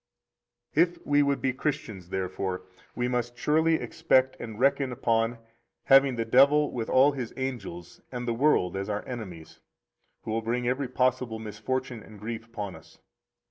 [0.73, 2.63] 65 If we would be Christians, therefore,
[2.95, 5.37] we must surely expect and reckon upon
[5.83, 9.59] having the devil with all his angels and the world as our enemies
[10.23, 12.97] who will bring every possible misfortune and grief upon us.